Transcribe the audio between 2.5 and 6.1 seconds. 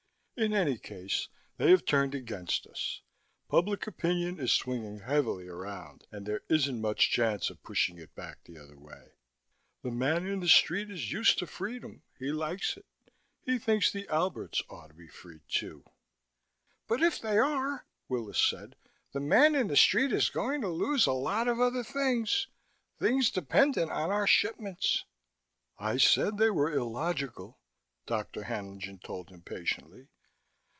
us. Public opinion is swinging heavily around,